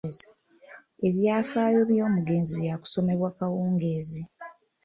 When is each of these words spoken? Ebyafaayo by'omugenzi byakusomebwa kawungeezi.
Ebyafaayo 1.07 1.81
by'omugenzi 1.89 2.53
byakusomebwa 2.61 3.29
kawungeezi. 3.37 4.21